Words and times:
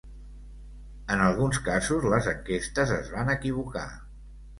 En 1.15 1.19
alguns 1.25 1.59
casos 1.67 2.07
les 2.13 2.29
enquestes 2.31 2.95
es 2.97 3.13
van 3.17 3.31
equivocar. 3.35 3.85